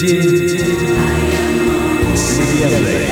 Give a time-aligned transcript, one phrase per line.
[0.00, 0.60] День
[2.14, 3.06] с легендой.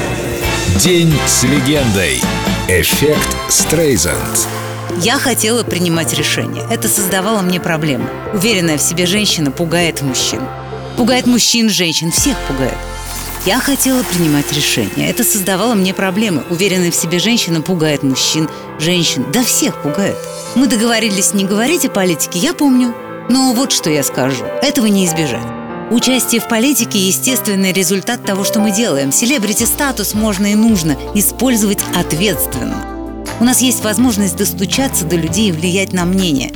[0.78, 2.22] День с легендой.
[2.68, 4.46] Эффект Стрейзанд.
[4.98, 6.64] Я хотела принимать решения.
[6.70, 8.08] Это создавало мне проблемы.
[8.32, 10.42] Уверенная в себе женщина пугает мужчин.
[10.96, 12.78] Пугает мужчин, женщин, всех пугает.
[13.46, 15.10] Я хотела принимать решения.
[15.10, 16.44] Это создавало мне проблемы.
[16.50, 18.48] Уверенная в себе женщина пугает мужчин,
[18.78, 20.16] женщин, да всех пугает.
[20.54, 22.94] Мы договорились не говорить о политике, я помню.
[23.28, 24.44] Но вот что я скажу.
[24.62, 25.65] Этого не избежать.
[25.90, 29.12] Участие в политике– естественный результат того, что мы делаем.
[29.12, 33.24] Селебрити-статус можно и нужно использовать ответственно.
[33.38, 36.52] У нас есть возможность достучаться до людей и влиять на мнение.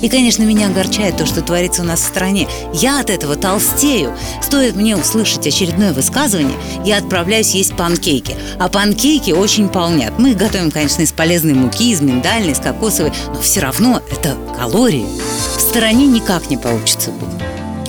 [0.00, 2.46] И, конечно, меня огорчает то, что творится у нас в стране.
[2.72, 4.16] Я от этого толстею.
[4.40, 8.36] Стоит мне услышать очередное высказывание, я отправляюсь есть панкейки.
[8.60, 10.16] А панкейки очень полнят.
[10.20, 14.36] Мы их готовим, конечно, из полезной муки, из миндальной, из кокосовой, но все равно это
[14.56, 15.06] калории.
[15.56, 17.37] В стороне никак не получится быть.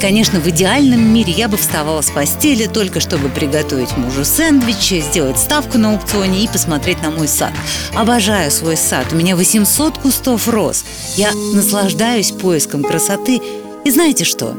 [0.02, 5.38] Конечно, в идеальном мире я бы вставала с постели только чтобы приготовить мужу сэндвичи, сделать
[5.38, 7.52] ставку на аукционе и посмотреть на мой сад.
[7.94, 9.08] Обожаю свой сад.
[9.12, 10.86] У меня 800 кустов роз.
[11.18, 13.42] Я наслаждаюсь поиском красоты.
[13.84, 14.56] И знаете что?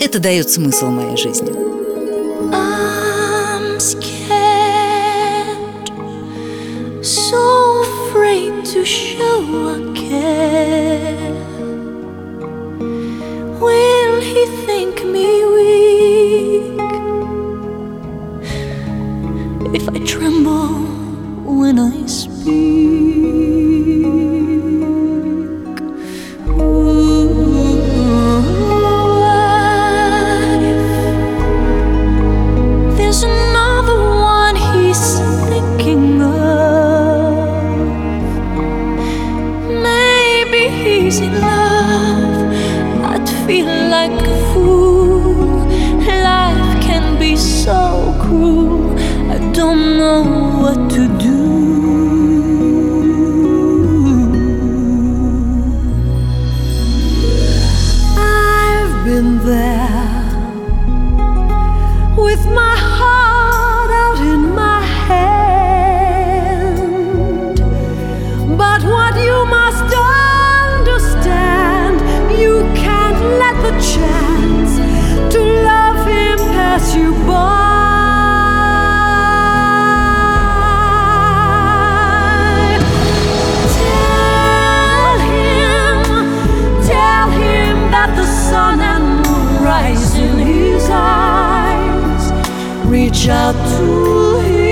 [0.00, 1.50] Это дает смысл моей жизни.
[2.50, 4.26] I'm scared,
[7.02, 10.41] so afraid to show care.
[50.72, 51.11] to
[93.02, 94.71] reach out to him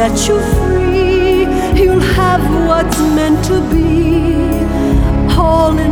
[0.00, 1.40] set you free.
[1.78, 3.84] You'll have what's meant to be.
[5.36, 5.89] All in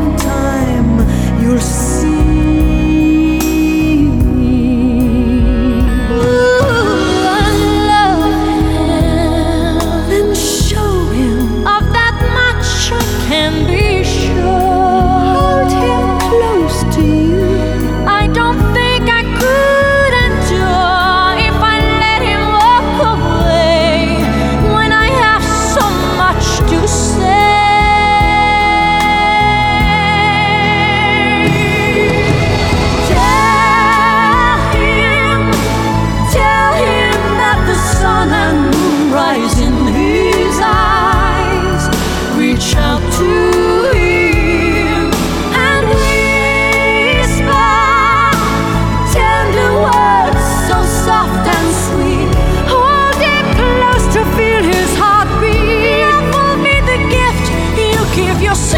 [58.19, 58.78] give yourself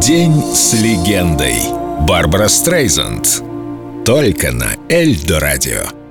[0.00, 1.54] День с легендой.
[2.00, 3.44] Барбара Стрейзанд.
[4.04, 6.01] Только на Эльдо Радио.